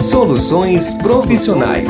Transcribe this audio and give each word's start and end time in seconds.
Soluções 0.00 0.94
profissionais. 0.94 1.86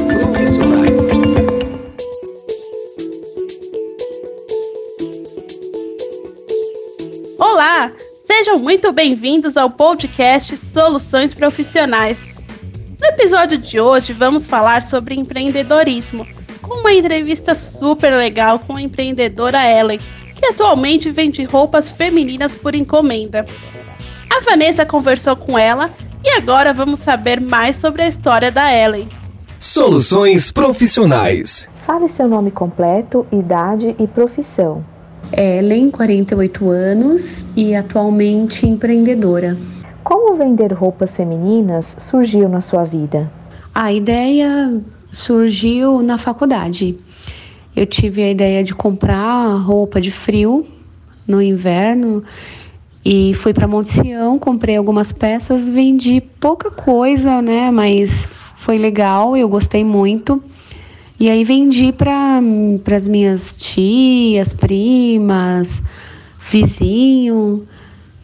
Olá, 7.38 7.92
sejam 8.26 8.58
muito 8.58 8.92
bem-vindos 8.92 9.56
ao 9.56 9.70
podcast 9.70 10.56
Soluções 10.56 11.34
Profissionais. 11.34 12.36
No 13.00 13.06
episódio 13.06 13.58
de 13.58 13.80
hoje 13.80 14.12
vamos 14.12 14.46
falar 14.46 14.82
sobre 14.82 15.14
empreendedorismo, 15.14 16.26
com 16.62 16.80
uma 16.80 16.92
entrevista 16.92 17.54
super 17.54 18.14
legal 18.16 18.58
com 18.58 18.76
a 18.76 18.82
empreendedora 18.82 19.70
Ellen, 19.70 20.00
que 20.34 20.46
atualmente 20.46 21.10
vende 21.10 21.44
roupas 21.44 21.88
femininas 21.90 22.54
por 22.54 22.74
encomenda. 22.74 23.46
A 24.30 24.40
Vanessa 24.40 24.84
conversou 24.84 25.36
com 25.36 25.58
ela 25.58 25.90
e 26.24 26.30
agora 26.30 26.72
vamos 26.72 27.00
saber 27.00 27.38
mais 27.38 27.76
sobre 27.76 28.02
a 28.02 28.08
história 28.08 28.50
da 28.50 28.72
Ellen. 28.72 29.06
Soluções 29.58 30.50
profissionais. 30.50 31.68
Fale 31.82 32.08
seu 32.08 32.26
nome 32.26 32.50
completo, 32.50 33.26
idade 33.30 33.94
e 33.98 34.06
profissão. 34.06 34.82
Ellen, 35.36 35.90
48 35.90 36.70
anos 36.70 37.44
e 37.54 37.76
atualmente 37.76 38.66
empreendedora. 38.66 39.54
Como 40.02 40.34
vender 40.34 40.72
roupas 40.72 41.14
femininas 41.14 41.94
surgiu 41.98 42.48
na 42.48 42.62
sua 42.62 42.84
vida? 42.84 43.30
A 43.74 43.92
ideia 43.92 44.80
surgiu 45.12 46.02
na 46.02 46.16
faculdade. 46.16 46.98
Eu 47.76 47.84
tive 47.84 48.22
a 48.22 48.30
ideia 48.30 48.64
de 48.64 48.74
comprar 48.74 49.56
roupa 49.56 50.00
de 50.00 50.10
frio 50.10 50.66
no 51.26 51.42
inverno 51.42 52.22
e 53.04 53.34
fui 53.34 53.52
para 53.52 53.68
Monte 53.68 53.90
Sião, 53.90 54.38
comprei 54.38 54.76
algumas 54.76 55.12
peças, 55.12 55.68
vendi 55.68 56.22
pouca 56.40 56.70
coisa, 56.70 57.42
né? 57.42 57.70
Mas 57.70 58.26
foi 58.56 58.78
legal, 58.78 59.36
eu 59.36 59.48
gostei 59.48 59.84
muito. 59.84 60.42
E 61.20 61.28
aí 61.28 61.44
vendi 61.44 61.92
para 61.92 62.40
as 62.96 63.06
minhas 63.06 63.54
tias, 63.56 64.54
primas, 64.54 65.82
vizinho. 66.50 67.68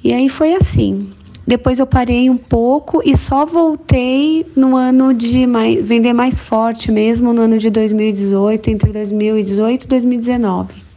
E 0.03 0.15
aí 0.15 0.29
foi 0.31 0.55
assim. 0.55 1.11
Depois 1.47 1.79
eu 1.79 1.87
parei 1.87 2.31
um 2.31 2.37
pouco 2.37 3.03
e 3.05 3.17
só 3.17 3.45
voltei 3.45 4.47
no 4.57 4.77
ano 4.77 5.13
de 5.13 5.47
mais, 5.47 5.87
vender 5.87 6.13
mais 6.13 6.41
forte 6.41 6.91
mesmo, 6.91 7.33
no 7.33 7.43
ano 7.43 7.59
de 7.59 7.69
2018, 7.71 8.71
entre 8.71 8.93
2018 8.93 9.85
e 9.85 9.89
2019. 9.89 10.90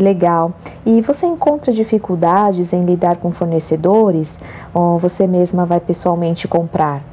Que 0.00 0.04
legal. 0.04 0.58
E 0.86 1.02
você 1.02 1.26
encontra 1.26 1.70
dificuldades 1.70 2.72
em 2.72 2.86
lidar 2.86 3.18
com 3.18 3.30
fornecedores 3.30 4.40
ou 4.72 4.98
você 4.98 5.26
mesma 5.26 5.66
vai 5.66 5.78
pessoalmente 5.78 6.48
comprar? 6.48 7.04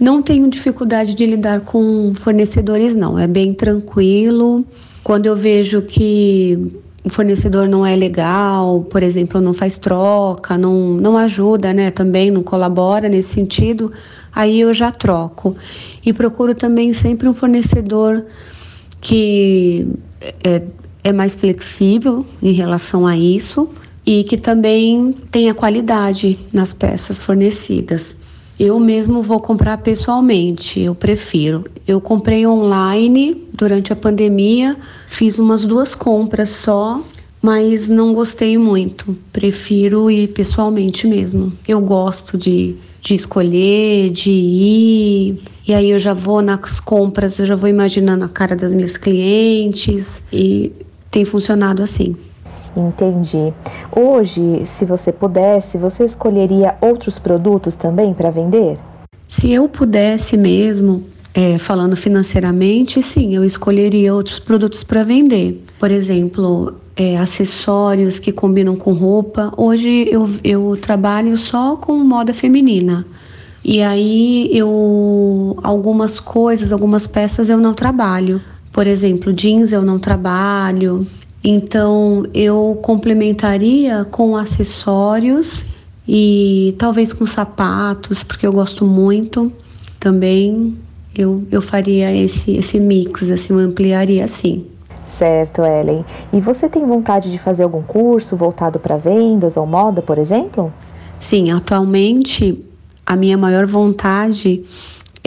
Não 0.00 0.20
tenho 0.20 0.50
dificuldade 0.50 1.14
de 1.14 1.24
lidar 1.24 1.60
com 1.60 2.12
fornecedores, 2.16 2.96
não. 2.96 3.16
É 3.16 3.28
bem 3.28 3.54
tranquilo. 3.54 4.64
Quando 5.04 5.26
eu 5.26 5.36
vejo 5.36 5.80
que 5.82 6.82
o 7.04 7.08
fornecedor 7.08 7.68
não 7.68 7.86
é 7.86 7.94
legal, 7.94 8.80
por 8.90 9.04
exemplo, 9.04 9.40
não 9.40 9.54
faz 9.54 9.78
troca, 9.78 10.58
não, 10.58 10.94
não 10.94 11.16
ajuda, 11.16 11.72
né? 11.72 11.92
Também 11.92 12.32
não 12.32 12.42
colabora 12.42 13.08
nesse 13.08 13.32
sentido, 13.32 13.92
aí 14.34 14.58
eu 14.58 14.74
já 14.74 14.90
troco. 14.90 15.54
E 16.04 16.12
procuro 16.12 16.52
também 16.52 16.92
sempre 16.92 17.28
um 17.28 17.34
fornecedor 17.34 18.24
que 19.00 19.86
é, 20.42 20.62
é 21.08 21.12
mais 21.12 21.34
flexível 21.34 22.24
em 22.42 22.52
relação 22.52 23.06
a 23.06 23.16
isso 23.16 23.68
e 24.06 24.24
que 24.24 24.36
também 24.36 25.14
tenha 25.30 25.52
qualidade 25.52 26.38
nas 26.52 26.72
peças 26.72 27.18
fornecidas. 27.18 28.16
Eu 28.58 28.80
mesmo 28.80 29.22
vou 29.22 29.38
comprar 29.38 29.78
pessoalmente, 29.78 30.80
eu 30.80 30.94
prefiro. 30.94 31.64
Eu 31.86 32.00
comprei 32.00 32.46
online 32.46 33.46
durante 33.52 33.92
a 33.92 33.96
pandemia, 33.96 34.76
fiz 35.08 35.38
umas 35.38 35.64
duas 35.64 35.94
compras 35.94 36.50
só, 36.50 37.00
mas 37.40 37.88
não 37.88 38.12
gostei 38.12 38.58
muito. 38.58 39.16
Prefiro 39.32 40.10
ir 40.10 40.28
pessoalmente 40.28 41.06
mesmo. 41.06 41.52
Eu 41.68 41.80
gosto 41.80 42.36
de, 42.36 42.74
de 43.00 43.14
escolher, 43.14 44.10
de 44.10 44.30
ir. 44.30 45.38
E 45.66 45.72
aí 45.72 45.90
eu 45.90 45.98
já 45.98 46.14
vou 46.14 46.42
nas 46.42 46.80
compras, 46.80 47.38
eu 47.38 47.46
já 47.46 47.54
vou 47.54 47.68
imaginando 47.68 48.24
a 48.24 48.28
cara 48.28 48.56
das 48.56 48.72
minhas 48.72 48.96
clientes 48.96 50.20
e 50.32 50.72
tem 51.10 51.24
funcionado 51.24 51.82
assim. 51.82 52.16
Entendi. 52.76 53.52
Hoje, 53.94 54.64
se 54.64 54.84
você 54.84 55.12
pudesse, 55.12 55.78
você 55.78 56.04
escolheria 56.04 56.76
outros 56.80 57.18
produtos 57.18 57.74
também 57.76 58.14
para 58.14 58.30
vender? 58.30 58.78
Se 59.28 59.50
eu 59.50 59.68
pudesse 59.68 60.36
mesmo, 60.36 61.04
é, 61.34 61.58
falando 61.58 61.96
financeiramente, 61.96 63.02
sim, 63.02 63.34
eu 63.34 63.44
escolheria 63.44 64.14
outros 64.14 64.38
produtos 64.38 64.82
para 64.84 65.02
vender. 65.02 65.64
Por 65.78 65.90
exemplo, 65.90 66.74
é, 66.96 67.16
acessórios 67.16 68.18
que 68.18 68.32
combinam 68.32 68.74
com 68.74 68.92
roupa. 68.92 69.52
Hoje 69.56 70.08
eu, 70.10 70.28
eu 70.42 70.76
trabalho 70.80 71.36
só 71.36 71.76
com 71.76 71.96
moda 71.98 72.34
feminina. 72.34 73.06
E 73.64 73.82
aí 73.82 74.48
eu 74.52 75.58
algumas 75.62 76.18
coisas, 76.18 76.72
algumas 76.72 77.06
peças 77.06 77.50
eu 77.50 77.58
não 77.58 77.74
trabalho. 77.74 78.40
Por 78.78 78.86
exemplo, 78.86 79.32
jeans 79.32 79.72
eu 79.72 79.82
não 79.82 79.98
trabalho, 79.98 81.04
então 81.42 82.24
eu 82.32 82.78
complementaria 82.80 84.04
com 84.04 84.36
acessórios 84.36 85.64
e 86.06 86.76
talvez 86.78 87.12
com 87.12 87.26
sapatos, 87.26 88.22
porque 88.22 88.46
eu 88.46 88.52
gosto 88.52 88.84
muito 88.86 89.52
também. 89.98 90.78
Eu, 91.12 91.44
eu 91.50 91.60
faria 91.60 92.14
esse, 92.14 92.52
esse 92.52 92.78
mix, 92.78 93.28
assim, 93.32 93.52
eu 93.52 93.58
ampliaria 93.58 94.24
assim. 94.24 94.64
Certo, 95.04 95.62
Ellen. 95.62 96.04
E 96.32 96.40
você 96.40 96.68
tem 96.68 96.86
vontade 96.86 97.32
de 97.32 97.38
fazer 97.40 97.64
algum 97.64 97.82
curso 97.82 98.36
voltado 98.36 98.78
para 98.78 98.96
vendas 98.96 99.56
ou 99.56 99.66
moda, 99.66 100.02
por 100.02 100.18
exemplo? 100.18 100.72
Sim, 101.18 101.50
atualmente 101.50 102.64
a 103.04 103.16
minha 103.16 103.36
maior 103.36 103.66
vontade 103.66 104.64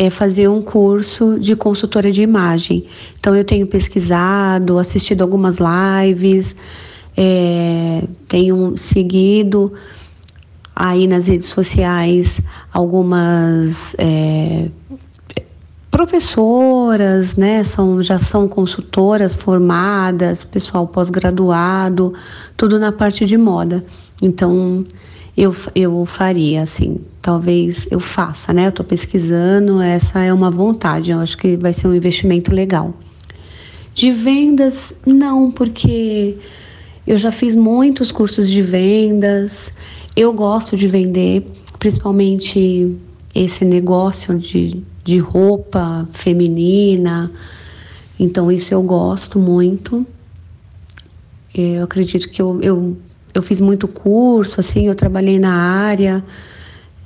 é 0.01 0.09
fazer 0.09 0.47
um 0.47 0.63
curso 0.63 1.38
de 1.39 1.56
consultora 1.56 2.12
de 2.12 2.23
imagem. 2.23 2.88
Então 3.19 3.35
eu 3.35 3.45
tenho 3.45 3.67
pesquisado, 3.67 4.79
assistido 4.79 5.22
algumas 5.22 5.57
lives, 5.59 6.56
é, 7.16 8.07
tenho 8.28 8.75
seguido 8.78 9.72
aí 10.75 11.06
nas 11.06 11.28
redes 11.28 11.50
sociais 11.50 12.41
algumas 12.73 13.94
é, 14.00 14.69
professoras, 15.91 17.35
né? 17.35 17.63
São, 17.63 18.01
já 18.01 18.17
são 18.17 18.47
consultoras 18.47 19.35
formadas, 19.35 20.44
pessoal 20.44 20.88
pós-graduado, 20.88 22.11
tudo 22.57 22.79
na 22.79 22.91
parte 22.91 23.23
de 23.23 23.38
moda. 23.38 23.85
Então 24.19 24.84
eu, 25.35 25.55
eu 25.73 26.05
faria, 26.05 26.61
assim, 26.61 26.97
talvez 27.21 27.87
eu 27.89 27.99
faça, 27.99 28.51
né? 28.53 28.65
Eu 28.65 28.69
estou 28.69 28.85
pesquisando, 28.85 29.81
essa 29.81 30.19
é 30.19 30.33
uma 30.33 30.51
vontade, 30.51 31.11
eu 31.11 31.19
acho 31.19 31.37
que 31.37 31.55
vai 31.55 31.73
ser 31.73 31.87
um 31.87 31.95
investimento 31.95 32.53
legal. 32.53 32.93
De 33.93 34.11
vendas, 34.11 34.93
não, 35.05 35.51
porque 35.51 36.37
eu 37.05 37.17
já 37.17 37.31
fiz 37.31 37.55
muitos 37.55 38.11
cursos 38.11 38.49
de 38.49 38.61
vendas, 38.61 39.71
eu 40.15 40.33
gosto 40.33 40.75
de 40.75 40.87
vender, 40.87 41.49
principalmente 41.79 42.95
esse 43.33 43.63
negócio 43.63 44.37
de, 44.37 44.83
de 45.03 45.17
roupa 45.17 46.07
feminina, 46.13 47.31
então 48.19 48.51
isso 48.51 48.73
eu 48.73 48.83
gosto 48.83 49.39
muito. 49.39 50.05
Eu 51.53 51.83
acredito 51.83 52.29
que 52.29 52.41
eu, 52.41 52.61
eu 52.61 52.97
eu 53.33 53.43
fiz 53.43 53.59
muito 53.59 53.87
curso, 53.87 54.59
assim, 54.59 54.87
eu 54.87 54.95
trabalhei 54.95 55.39
na 55.39 55.53
área. 55.53 56.23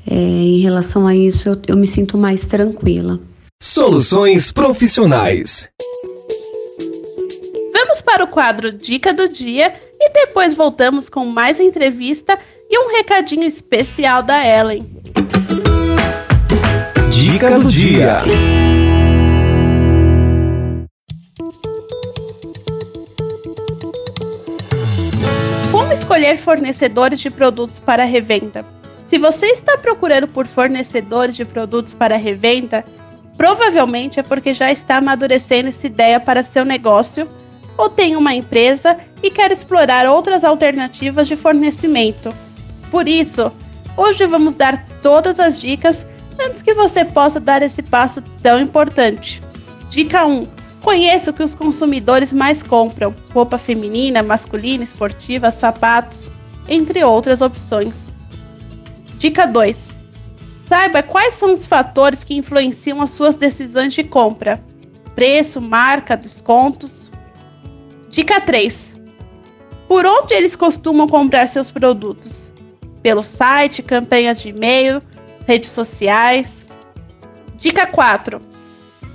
É, 0.10 0.16
em 0.16 0.60
relação 0.60 1.08
a 1.08 1.16
isso, 1.16 1.50
eu, 1.50 1.62
eu 1.68 1.78
me 1.78 1.88
sinto 1.88 2.18
mais 2.18 2.46
tranquila. 2.46 3.20
Soluções 3.62 4.52
profissionais. 4.52 5.68
Vamos 7.74 8.02
para 8.02 8.24
o 8.24 8.28
quadro 8.28 8.72
Dica 8.72 9.14
do 9.14 9.28
Dia 9.28 9.74
e 10.00 10.12
depois 10.12 10.54
voltamos 10.54 11.10
com 11.10 11.26
mais 11.26 11.60
entrevista 11.60 12.38
e 12.70 12.78
um 12.78 12.96
recadinho 12.96 13.44
especial 13.44 14.22
da 14.22 14.46
Ellen. 14.46 14.80
Dica 17.10 17.60
do 17.60 17.70
Dia. 17.70 18.22
Escolher 26.16 26.38
fornecedores 26.38 27.20
de 27.20 27.30
produtos 27.30 27.78
para 27.78 28.06
revenda. 28.06 28.66
Se 29.06 29.18
você 29.18 29.48
está 29.48 29.78
procurando 29.78 30.30
por 30.30 30.48
fornecedores 30.48 31.36
de 31.36 31.44
produtos 31.44 31.94
para 31.94 32.16
revenda, 32.16 32.86
provavelmente 33.38 34.18
é 34.18 34.24
porque 34.24 34.54
já 34.54 34.72
está 34.72 34.96
amadurecendo 34.98 35.68
essa 35.68 35.86
ideia 35.86 36.18
para 36.18 36.42
seu 36.42 36.64
negócio 36.64 37.28
ou 37.78 37.90
tem 37.90 38.16
uma 38.16 38.34
empresa 38.34 38.98
e 39.22 39.30
quer 39.30 39.52
explorar 39.52 40.08
outras 40.08 40.46
alternativas 40.46 41.28
de 41.28 41.36
fornecimento. 41.36 42.34
Por 42.90 43.10
isso, 43.10 43.52
hoje 43.98 44.26
vamos 44.26 44.56
dar 44.56 44.86
todas 45.04 45.38
as 45.38 45.60
dicas 45.60 46.06
antes 46.40 46.62
que 46.62 46.74
você 46.74 47.04
possa 47.04 47.42
dar 47.42 47.62
esse 47.62 47.84
passo 47.84 48.22
tão 48.42 48.58
importante. 48.62 49.44
Dica 49.90 50.26
1. 50.26 50.48
Conheça 50.86 51.32
o 51.32 51.34
que 51.34 51.42
os 51.42 51.56
consumidores 51.56 52.32
mais 52.32 52.62
compram: 52.62 53.12
roupa 53.34 53.58
feminina, 53.58 54.22
masculina, 54.22 54.84
esportiva, 54.84 55.50
sapatos, 55.50 56.30
entre 56.70 57.04
outras 57.04 57.42
opções. 57.42 58.14
Dica 59.18 59.48
2. 59.48 59.90
Saiba 60.68 61.02
quais 61.02 61.34
são 61.34 61.54
os 61.54 61.66
fatores 61.66 62.24
que 62.24 62.36
influenciam 62.36 63.02
as 63.02 63.10
suas 63.10 63.36
decisões 63.36 63.96
de 63.96 64.04
compra: 64.04 64.64
preço, 65.16 65.60
marca, 65.60 66.16
descontos. 66.16 67.10
Dica 68.12 68.40
3. 68.40 68.94
Por 69.88 70.06
onde 70.06 70.36
eles 70.36 70.56
costumam 70.56 71.08
comprar 71.08 71.48
seus 71.48 71.72
produtos? 71.72 72.54
Pelo 73.02 73.24
site, 73.24 73.82
campanhas 73.82 74.40
de 74.40 74.50
e-mail, 74.50 75.02
redes 75.48 75.72
sociais. 75.72 76.64
Dica 77.58 77.88
4. 77.88 78.40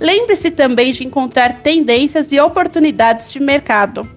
Lembre-se 0.01 0.49
também 0.49 0.91
de 0.91 1.03
encontrar 1.03 1.61
tendências 1.61 2.31
e 2.31 2.39
oportunidades 2.39 3.31
de 3.31 3.39
mercado. 3.39 4.09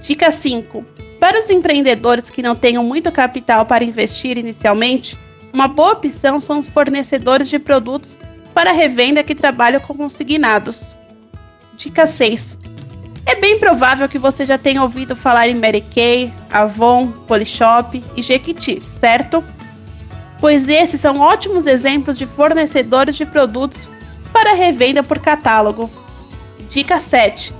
Dica 0.00 0.30
5. 0.30 0.86
Para 1.18 1.40
os 1.40 1.50
empreendedores 1.50 2.30
que 2.30 2.40
não 2.40 2.54
tenham 2.54 2.84
muito 2.84 3.10
capital 3.10 3.66
para 3.66 3.82
investir 3.82 4.38
inicialmente, 4.38 5.18
uma 5.52 5.66
boa 5.66 5.94
opção 5.94 6.40
são 6.40 6.60
os 6.60 6.68
fornecedores 6.68 7.48
de 7.48 7.58
produtos 7.58 8.16
para 8.54 8.70
revenda 8.70 9.24
que 9.24 9.34
trabalham 9.34 9.80
com 9.80 9.94
consignados. 9.94 10.94
Dica 11.76 12.06
6. 12.06 12.56
É 13.26 13.34
bem 13.34 13.58
provável 13.58 14.08
que 14.08 14.20
você 14.20 14.44
já 14.44 14.56
tenha 14.56 14.80
ouvido 14.80 15.16
falar 15.16 15.48
em 15.48 15.56
Mary 15.56 15.80
Kay, 15.92 16.32
Avon, 16.52 17.08
Polishop 17.26 18.00
e 18.16 18.22
Jequiti, 18.22 18.80
certo? 18.80 19.42
Pois 20.40 20.68
esses 20.68 21.00
são 21.00 21.18
ótimos 21.18 21.66
exemplos 21.66 22.16
de 22.16 22.26
fornecedores 22.26 23.16
de 23.16 23.26
produtos 23.26 23.88
para 24.32 24.54
revenda 24.54 25.02
por 25.02 25.18
catálogo. 25.18 25.90
Dica 26.70 26.98
7. 26.98 27.52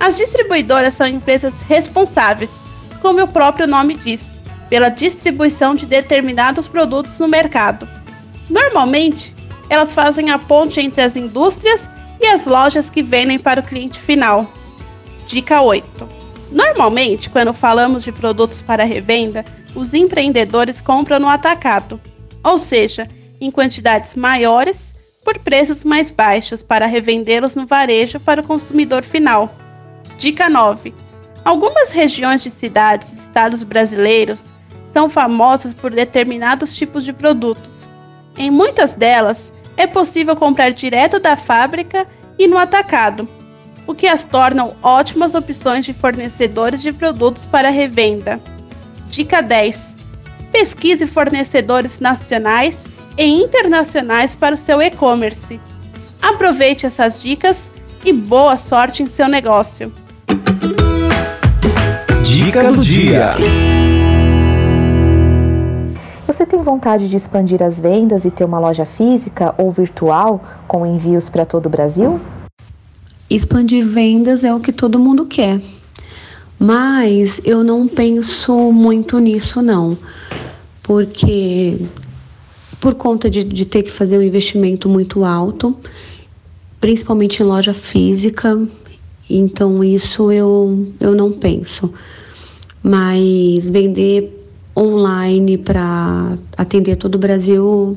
As 0.00 0.16
distribuidoras 0.16 0.94
são 0.94 1.06
empresas 1.06 1.60
responsáveis, 1.60 2.60
como 3.00 3.22
o 3.22 3.28
próprio 3.28 3.66
nome 3.66 3.94
diz, 3.94 4.26
pela 4.68 4.88
distribuição 4.88 5.74
de 5.74 5.86
determinados 5.86 6.66
produtos 6.66 7.18
no 7.18 7.28
mercado. 7.28 7.88
Normalmente, 8.48 9.34
elas 9.68 9.94
fazem 9.94 10.30
a 10.30 10.38
ponte 10.38 10.80
entre 10.80 11.02
as 11.02 11.16
indústrias 11.16 11.88
e 12.20 12.26
as 12.26 12.46
lojas 12.46 12.90
que 12.90 13.02
vendem 13.02 13.38
para 13.38 13.60
o 13.60 13.64
cliente 13.64 13.98
final. 13.98 14.50
Dica 15.26 15.60
8. 15.60 15.86
Normalmente, 16.50 17.30
quando 17.30 17.52
falamos 17.52 18.04
de 18.04 18.12
produtos 18.12 18.60
para 18.60 18.84
revenda, 18.84 19.44
os 19.74 19.92
empreendedores 19.92 20.80
compram 20.80 21.18
no 21.18 21.28
atacado, 21.28 22.00
ou 22.42 22.58
seja, 22.58 23.08
em 23.40 23.50
quantidades 23.50 24.14
maiores 24.14 24.93
por 25.24 25.38
preços 25.38 25.82
mais 25.82 26.10
baixos 26.10 26.62
para 26.62 26.86
revendê-los 26.86 27.56
no 27.56 27.66
varejo 27.66 28.20
para 28.20 28.42
o 28.42 28.46
consumidor 28.46 29.02
final. 29.02 29.54
Dica 30.18 30.48
9. 30.48 30.94
Algumas 31.44 31.90
regiões 31.90 32.42
de 32.42 32.50
cidades 32.50 33.12
e 33.12 33.16
estados 33.16 33.62
brasileiros 33.62 34.52
são 34.92 35.08
famosas 35.08 35.74
por 35.74 35.90
determinados 35.90 36.76
tipos 36.76 37.02
de 37.04 37.12
produtos. 37.12 37.88
Em 38.36 38.50
muitas 38.50 38.94
delas, 38.94 39.52
é 39.76 39.86
possível 39.86 40.36
comprar 40.36 40.72
direto 40.72 41.18
da 41.18 41.36
fábrica 41.36 42.06
e 42.38 42.46
no 42.46 42.58
atacado, 42.58 43.28
o 43.86 43.94
que 43.94 44.06
as 44.06 44.24
tornam 44.24 44.74
ótimas 44.82 45.34
opções 45.34 45.84
de 45.84 45.92
fornecedores 45.92 46.80
de 46.80 46.92
produtos 46.92 47.44
para 47.44 47.70
revenda. 47.70 48.40
Dica 49.08 49.40
10. 49.40 49.94
Pesquise 50.52 51.06
fornecedores 51.06 51.98
nacionais 51.98 52.84
e 53.16 53.24
internacionais 53.24 54.34
para 54.34 54.54
o 54.54 54.58
seu 54.58 54.80
e-commerce. 54.82 55.60
Aproveite 56.20 56.86
essas 56.86 57.20
dicas 57.20 57.70
e 58.04 58.12
boa 58.12 58.56
sorte 58.56 59.02
em 59.02 59.06
seu 59.06 59.28
negócio. 59.28 59.92
Dica 62.22 62.72
do 62.72 62.82
dia. 62.82 63.34
Você 66.26 66.44
tem 66.44 66.60
vontade 66.60 67.08
de 67.08 67.16
expandir 67.16 67.62
as 67.62 67.78
vendas 67.78 68.24
e 68.24 68.30
ter 68.30 68.44
uma 68.44 68.58
loja 68.58 68.84
física 68.84 69.54
ou 69.56 69.70
virtual 69.70 70.42
com 70.66 70.86
envios 70.86 71.28
para 71.28 71.44
todo 71.44 71.66
o 71.66 71.70
Brasil? 71.70 72.20
Expandir 73.30 73.86
vendas 73.86 74.42
é 74.42 74.52
o 74.52 74.58
que 74.58 74.72
todo 74.72 74.98
mundo 74.98 75.26
quer. 75.26 75.60
Mas 76.58 77.40
eu 77.44 77.62
não 77.62 77.86
penso 77.86 78.72
muito 78.72 79.18
nisso 79.18 79.62
não. 79.62 79.96
Porque 80.82 81.78
por 82.84 82.92
conta 82.92 83.30
de, 83.30 83.42
de 83.42 83.64
ter 83.64 83.82
que 83.82 83.90
fazer 83.90 84.18
um 84.18 84.22
investimento 84.22 84.90
muito 84.90 85.24
alto, 85.24 85.74
principalmente 86.78 87.42
em 87.42 87.46
loja 87.46 87.72
física, 87.72 88.60
então 89.28 89.82
isso 89.82 90.30
eu, 90.30 90.86
eu 91.00 91.14
não 91.14 91.32
penso. 91.32 91.90
Mas 92.82 93.70
vender 93.70 94.46
online 94.76 95.56
para 95.56 96.36
atender 96.58 96.96
todo 96.96 97.14
o 97.14 97.18
Brasil, 97.18 97.96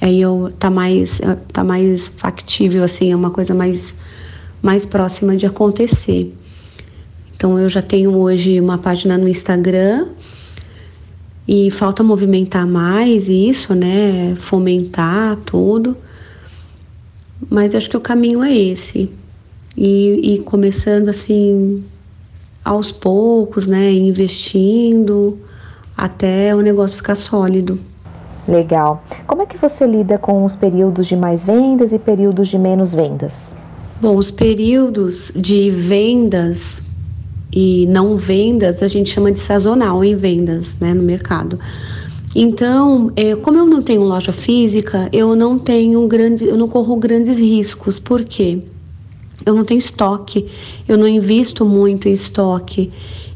aí 0.00 0.20
eu 0.20 0.52
tá 0.60 0.70
mais 0.70 1.20
tá 1.52 1.64
mais 1.64 2.06
factível 2.06 2.84
assim, 2.84 3.10
é 3.10 3.16
uma 3.16 3.32
coisa 3.32 3.52
mais 3.52 3.92
mais 4.62 4.86
próxima 4.86 5.36
de 5.36 5.44
acontecer. 5.44 6.32
Então 7.34 7.58
eu 7.58 7.68
já 7.68 7.82
tenho 7.82 8.16
hoje 8.16 8.60
uma 8.60 8.78
página 8.78 9.18
no 9.18 9.26
Instagram 9.26 10.06
e 11.52 11.68
falta 11.68 12.04
movimentar 12.04 12.64
mais 12.64 13.28
isso, 13.28 13.74
né? 13.74 14.36
Fomentar 14.36 15.36
tudo. 15.44 15.96
Mas 17.50 17.74
acho 17.74 17.90
que 17.90 17.96
o 17.96 18.00
caminho 18.00 18.40
é 18.44 18.56
esse. 18.56 19.10
E, 19.76 20.34
e 20.34 20.38
começando 20.38 21.08
assim 21.08 21.82
aos 22.64 22.92
poucos, 22.92 23.66
né? 23.66 23.90
Investindo 23.90 25.36
até 25.96 26.54
o 26.54 26.60
negócio 26.60 26.96
ficar 26.96 27.16
sólido. 27.16 27.80
Legal. 28.46 29.02
Como 29.26 29.42
é 29.42 29.46
que 29.46 29.58
você 29.58 29.84
lida 29.84 30.18
com 30.18 30.44
os 30.44 30.54
períodos 30.54 31.08
de 31.08 31.16
mais 31.16 31.44
vendas 31.44 31.92
e 31.92 31.98
períodos 31.98 32.46
de 32.46 32.60
menos 32.60 32.94
vendas? 32.94 33.56
Bom, 34.00 34.14
os 34.14 34.30
períodos 34.30 35.32
de 35.34 35.68
vendas 35.68 36.80
e 37.52 37.86
não 37.88 38.16
vendas 38.16 38.82
a 38.82 38.88
gente 38.88 39.10
chama 39.10 39.32
de 39.32 39.38
sazonal 39.38 40.04
em 40.04 40.14
vendas, 40.14 40.76
né, 40.80 40.94
no 40.94 41.02
mercado. 41.02 41.58
Então, 42.34 43.10
é, 43.16 43.34
como 43.34 43.58
eu 43.58 43.66
não 43.66 43.82
tenho 43.82 44.02
loja 44.02 44.32
física, 44.32 45.08
eu 45.12 45.34
não 45.34 45.58
tenho 45.58 46.06
grande, 46.06 46.46
eu 46.46 46.56
não 46.56 46.68
corro 46.68 46.96
grandes 46.96 47.40
riscos. 47.40 47.98
Por 47.98 48.24
quê? 48.24 48.62
Eu 49.44 49.54
não 49.54 49.64
tenho 49.64 49.78
estoque, 49.78 50.46
eu 50.86 50.96
não 50.96 51.08
invisto 51.08 51.64
muito 51.64 52.08
em 52.08 52.12
estoque. 52.12 52.92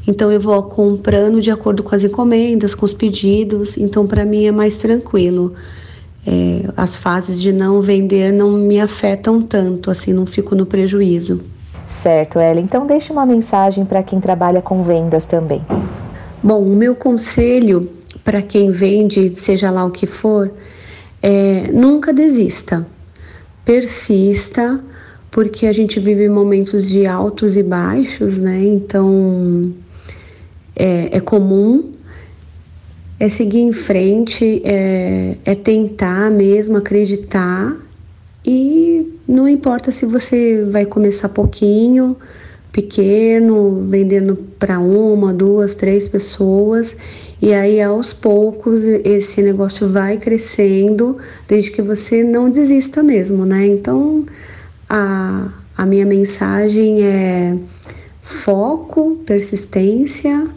Então 0.07 0.31
eu 0.31 0.39
vou 0.39 0.61
comprando 0.63 1.41
de 1.41 1.49
acordo 1.51 1.83
com 1.83 1.95
as 1.95 2.03
encomendas, 2.03 2.75
com 2.75 2.85
os 2.85 2.93
pedidos. 2.93 3.75
Então 3.75 4.07
para 4.07 4.23
mim 4.23 4.45
é 4.45 4.51
mais 4.51 4.77
tranquilo. 4.77 5.53
É, 6.25 6.69
as 6.77 6.95
fases 6.95 7.41
de 7.41 7.51
não 7.51 7.81
vender 7.81 8.31
não 8.31 8.51
me 8.51 8.79
afetam 8.79 9.41
tanto, 9.41 9.91
assim, 9.91 10.13
não 10.13 10.25
fico 10.25 10.55
no 10.55 10.65
prejuízo. 10.65 11.41
Certo, 11.87 12.39
Ela. 12.39 12.59
Então 12.59 12.85
deixe 12.85 13.11
uma 13.11 13.25
mensagem 13.25 13.85
para 13.85 14.01
quem 14.01 14.19
trabalha 14.19 14.61
com 14.61 14.83
vendas 14.83 15.25
também. 15.25 15.63
Bom, 16.41 16.61
o 16.61 16.75
meu 16.75 16.95
conselho 16.95 17.89
para 18.23 18.41
quem 18.41 18.71
vende, 18.71 19.33
seja 19.37 19.69
lá 19.69 19.85
o 19.85 19.91
que 19.91 20.07
for, 20.07 20.51
é 21.21 21.69
nunca 21.71 22.11
desista. 22.11 22.85
Persista, 23.63 24.79
porque 25.31 25.67
a 25.67 25.73
gente 25.73 25.99
vive 25.99 26.29
momentos 26.29 26.87
de 26.87 27.05
altos 27.05 27.57
e 27.57 27.63
baixos, 27.63 28.37
né? 28.37 28.63
Então 28.63 29.73
é, 30.75 31.17
é 31.17 31.19
comum, 31.19 31.91
é 33.19 33.29
seguir 33.29 33.61
em 33.61 33.73
frente, 33.73 34.61
é, 34.63 35.37
é 35.45 35.55
tentar 35.55 36.29
mesmo 36.31 36.77
acreditar 36.77 37.75
e 38.45 39.14
não 39.27 39.47
importa 39.47 39.91
se 39.91 40.05
você 40.05 40.63
vai 40.69 40.85
começar 40.85 41.29
pouquinho, 41.29 42.15
pequeno, 42.71 43.87
vendendo 43.89 44.35
para 44.59 44.79
uma, 44.79 45.33
duas, 45.33 45.73
três 45.73 46.07
pessoas, 46.07 46.95
e 47.41 47.53
aí 47.53 47.81
aos 47.81 48.13
poucos 48.13 48.83
esse 48.83 49.41
negócio 49.41 49.89
vai 49.89 50.17
crescendo, 50.17 51.17
desde 51.47 51.71
que 51.71 51.81
você 51.81 52.23
não 52.23 52.49
desista 52.49 53.01
mesmo, 53.01 53.45
né? 53.45 53.65
Então 53.65 54.25
a, 54.89 55.53
a 55.77 55.85
minha 55.85 56.05
mensagem 56.05 57.03
é 57.03 57.57
foco, 58.21 59.21
persistência 59.25 60.47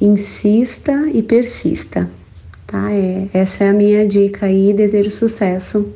insista 0.00 1.08
e 1.12 1.22
persista, 1.22 2.08
tá? 2.66 2.92
É, 2.92 3.28
essa 3.32 3.64
é 3.64 3.68
a 3.70 3.72
minha 3.72 4.06
dica 4.06 4.46
aí, 4.46 4.74
desejo 4.74 5.10
sucesso 5.10 5.86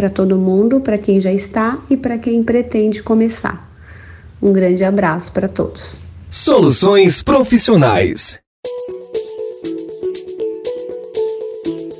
para 0.00 0.08
todo 0.08 0.38
mundo, 0.38 0.80
para 0.80 0.96
quem 0.96 1.20
já 1.20 1.30
está 1.30 1.78
e 1.90 1.94
para 1.94 2.16
quem 2.16 2.42
pretende 2.42 3.02
começar. 3.02 3.70
Um 4.40 4.50
grande 4.50 4.82
abraço 4.82 5.30
para 5.30 5.46
todos. 5.46 6.00
Soluções 6.30 7.20
profissionais. 7.20 8.40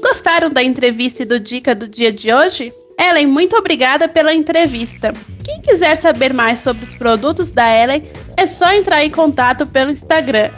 Gostaram 0.03 0.49
da 0.49 0.63
entrevista 0.63 1.25
e 1.25 1.27
do 1.27 1.39
dica 1.39 1.75
do 1.75 1.87
dia 1.87 2.11
de 2.11 2.33
hoje? 2.33 2.73
Ellen, 2.99 3.27
muito 3.27 3.55
obrigada 3.55 4.09
pela 4.09 4.33
entrevista. 4.33 5.13
Quem 5.45 5.61
quiser 5.61 5.95
saber 5.97 6.33
mais 6.33 6.61
sobre 6.61 6.87
os 6.87 6.95
produtos 6.95 7.51
da 7.51 7.71
Ellen, 7.71 8.05
é 8.35 8.47
só 8.47 8.73
entrar 8.73 9.05
em 9.05 9.11
contato 9.11 9.67
pelo 9.67 9.91
Instagram, 9.91 10.49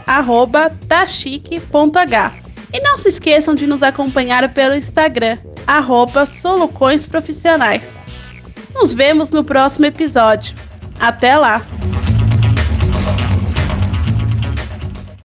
tachique.h. 0.88 2.34
E 2.72 2.80
não 2.80 2.96
se 2.98 3.08
esqueçam 3.08 3.52
de 3.52 3.66
nos 3.66 3.82
acompanhar 3.82 4.48
pelo 4.54 4.76
Instagram, 4.76 5.38
arroba 5.66 6.26
Solucões 6.26 7.06
Profissionais. 7.06 7.82
Nos 8.74 8.92
vemos 8.92 9.30
no 9.30 9.44
próximo 9.44 9.86
episódio. 9.86 10.54
Até 10.98 11.36
lá! 11.36 11.62